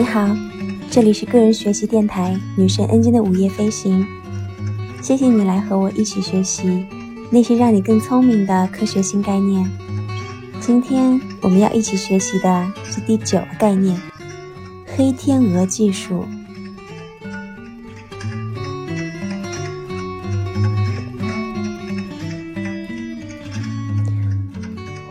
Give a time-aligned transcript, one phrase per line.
[0.00, 0.34] 你好，
[0.90, 4.02] 这里是个人学习电台女神恩静的午夜飞行。
[5.02, 6.86] 谢谢你来和我一起学习
[7.30, 9.70] 那些让你更聪明的科学新概念。
[10.58, 13.94] 今天我们要一起学习的是第九个概念——
[14.96, 16.24] 黑天鹅技术。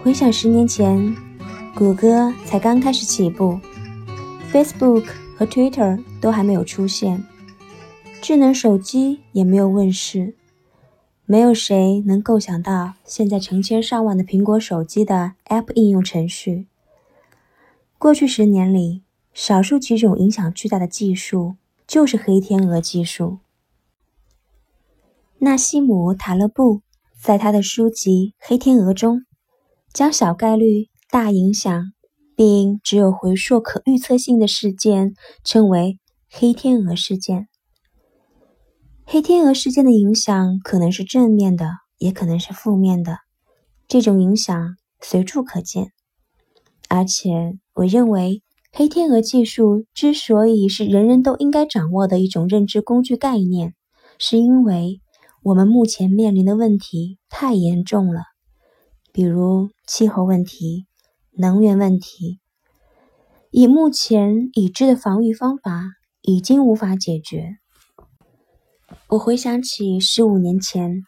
[0.02, 1.16] 回想十年前，
[1.76, 3.60] 谷歌才刚开始起步
[4.52, 5.06] ，Facebook
[5.38, 7.24] 和 Twitter 都还没有出现，
[8.22, 10.36] 智能手机也没有问世，
[11.26, 16.68] 没有谁能构想到现在成千上万的苹果手机的 App 应用程序。
[17.98, 21.56] 过去十年里，少数几种影响巨大的技术
[21.88, 23.40] 就是黑天鹅技术。
[25.40, 26.82] 纳西姆·塔勒布
[27.22, 29.26] 在他的书籍《黑天鹅》中。
[29.92, 31.94] 将小概率、大影响，
[32.40, 37.50] 并只有回溯可预测性的事件称为黑天鹅事件。
[39.06, 43.18] 黑天鹅事件的影响可能是正面的，也可能是负面的。
[43.90, 45.92] 这种影响随处可见。
[46.88, 53.74] 而且，我认为黑天鹅技术之所以是人人都应该掌握的一种认知工具概念，
[54.18, 55.02] 是因为
[55.44, 58.22] 我们目前面临的问题太严重了。
[59.12, 60.86] 比如气候问题、
[61.32, 62.40] 能源问题，
[63.52, 65.84] 以目前已知的防御方法
[66.22, 67.58] 已经无法解决。
[69.08, 71.04] 我回想起十五年前，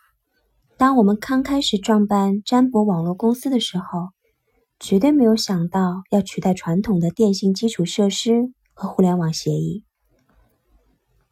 [0.77, 4.09] 当我们刚开始创办占卜网络公司的时候，
[4.79, 9.83] 绝对没有想到要取代传统的电信基础设施和互联网协议，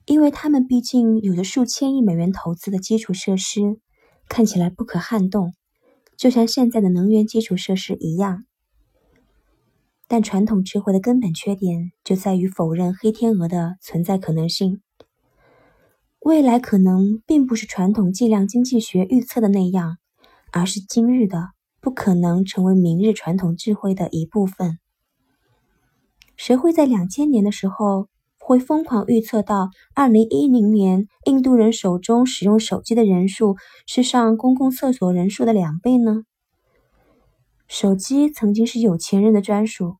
[0.05, 3.79] 因为他们毕竟有着数千亿美元投资的基础设施，
[4.27, 5.53] 看起来不可撼动。
[6.17, 8.43] 就像现在的能源基础设施一样，
[10.09, 14.81] 但传统智慧的根本缺点就在于否认黑天鹅的存在可能性。
[16.19, 19.97] 未来可能并不是传统计量经济学预测的那样，
[20.51, 24.79] 而是今日的不可能成为明日传统智慧的一部分。
[26.35, 28.07] 谁会在两千年的时候？
[28.41, 36.23] 会疯狂预测到二零一零年，印度人手中使用手机的人数是上公共厕所人数的两倍呢？
[37.69, 39.97] 手机曾经是有钱人的专属，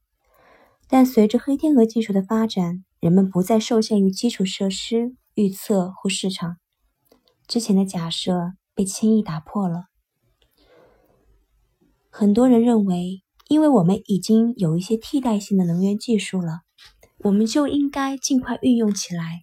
[0.88, 6.58] 但随着黑天鹅技术的发展，人们不再受限于基础设施预测或市场，
[7.48, 9.86] 之前的假设被轻易打破了。
[12.10, 16.62] 很多人认为，因为我们已经有一些替代性的能源技术了。
[17.20, 19.42] 我们就应该尽快运用起来，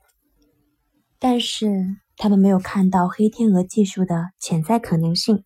[1.21, 1.69] 但是
[2.17, 5.45] 他们没有看到黑天鹅技术的潜在可能性，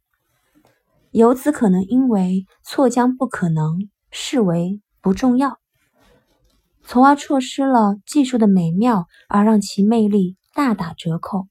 [1.11, 5.59] 由此可能因为错将不可能视为不重要，
[6.83, 11.49] 从而错失了技术的美妙，而让其魅力大打折扣。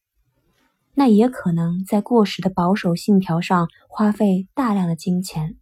[0.93, 5.55] 那也可能在过时的保守信条上花费大量的金钱。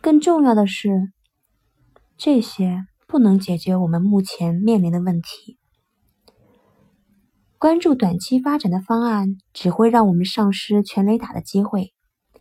[0.00, 1.12] 更重要的是，
[2.16, 2.86] 这些。
[3.10, 5.58] 不能解决我们目前面临的问题。
[7.58, 11.92] 关注短期发展的方案，只会让我们丧失全雷打的机会，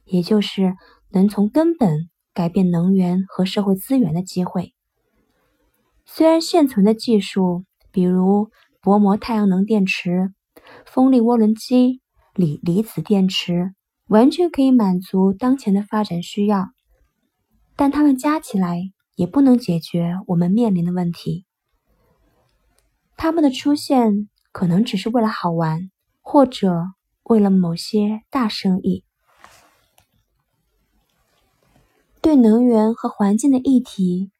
[0.09, 0.75] 也就是
[1.09, 4.73] 能从根本改变能源和社会资源的机会。
[6.05, 8.49] 虽然现存的技术，比如
[8.81, 10.33] 薄膜太阳能电池、
[10.85, 12.01] 风力涡轮机、
[12.33, 13.73] 锂离子电池，
[14.07, 16.69] 完全可以满足当前的发展需要，
[17.75, 18.91] 但它们加起来。
[19.15, 21.45] 也不能解决我们面临的问题。
[23.17, 26.85] 他们的出现可能只是为了好玩，或者
[27.23, 29.03] 为了某些大生意。
[32.21, 34.31] 对能源和环境的议题，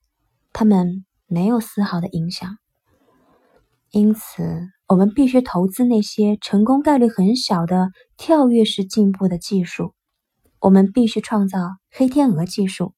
[0.52, 2.58] 他们没有丝毫的影响。
[3.92, 9.94] 因此，我们必须投资那些成功概率很小的跳跃式进步的技术。
[10.60, 11.60] 我们必须创造
[11.90, 12.94] 黑天鹅技术。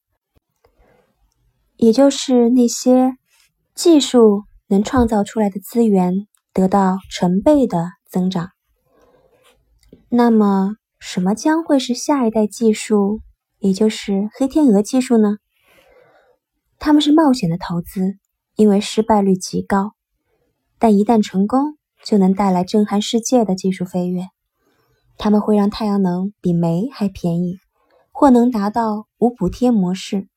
[1.77, 3.13] 也就是那些
[3.75, 8.49] 技术能创造出来的资源得到成倍的增长。
[10.09, 13.21] 那么，什么将会是下一代技术，
[13.61, 15.37] 也就是黑天鹅技术呢？
[16.79, 18.17] 他们是冒险的投资，
[18.55, 19.91] 因为失败率极高，
[20.79, 24.23] 但一旦成功，就能带来震撼世界的技术飞跃。
[25.15, 27.59] 他们会让太阳能比煤还便宜，
[28.11, 30.27] 或能达到无补贴模式。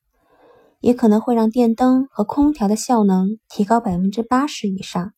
[0.81, 5.13] 也可能会让电灯和空调的效能提高百分之八十以上。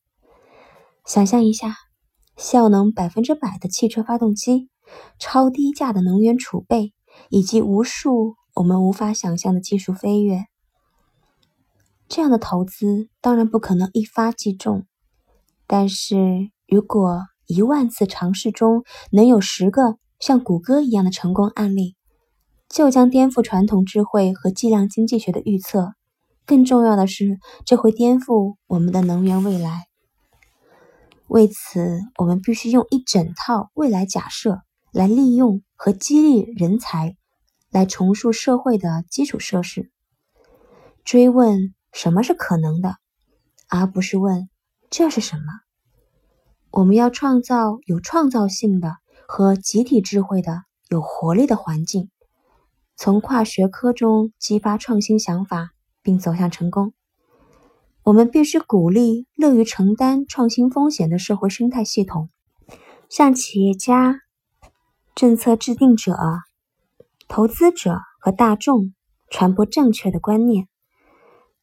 [1.05, 1.75] 想象一下，
[2.37, 4.69] 效能百分之百的汽车发动机、
[5.19, 6.93] 超低价的能源储备，
[7.29, 10.45] 以及无数我们无法想象的技术飞跃。
[12.07, 14.85] 这样的投资当然不可能一发即中，
[15.67, 21.95] 但是如果一万次尝试中能有十个像谷歌一样的成功案例，
[22.69, 25.93] 就将颠覆传统智慧和计量经济学的预测。
[26.45, 29.87] 更重要的是，这会颠覆我们的能源未来。
[31.27, 34.61] 为此，我们必须用一整套未来假设
[34.91, 37.15] 来利用和激励人才，
[37.69, 39.91] 来重塑社会的基础设施。
[41.03, 42.95] 追问什么是可能的，
[43.69, 44.49] 而不是问
[44.89, 45.43] 这是什么。
[46.71, 48.97] 我们要创造有创造性的
[49.27, 52.09] 和集体智慧的有活力的环境，
[52.95, 56.93] 从跨学科中激发创新想法，并走向成功。
[58.03, 62.29] 我们必须鼓励乐于承担创新风险的社会生态系统，
[63.09, 64.21] 向企业家、
[65.17, 66.15] 政策制定者、
[67.27, 68.93] 投资者和大众
[69.31, 70.67] 传播正确的观念。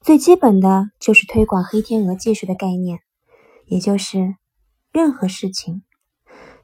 [0.00, 2.98] 最基本的就是推广黑天鹅技术的概念，
[3.66, 4.34] 也就是
[4.90, 5.84] 任何事情，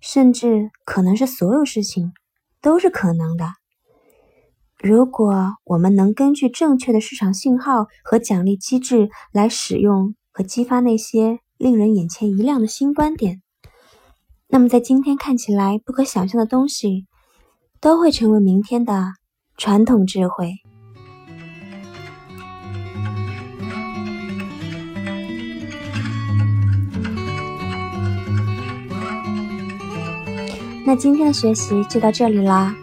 [0.00, 2.12] 甚至可能是所有事情，
[2.60, 3.46] 都是可能的。
[4.76, 5.32] 如果
[5.62, 13.40] 我们能根据正确的市场信号和奖励机制来使用和激发那些令人眼前一亮的新观点，
[14.52, 17.06] 那么在今天看起来不可想象的东西，
[17.80, 19.12] 都会成为明天的
[19.56, 20.54] 传统智慧。
[30.84, 32.74] 那今天的学习就到这里啦。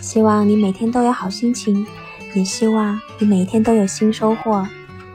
[0.00, 1.86] 希望你每天都有好心情，
[2.34, 4.66] 也希望你每天都有新收获。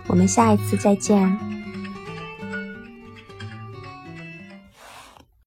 [0.07, 1.48] 我们下一次再见。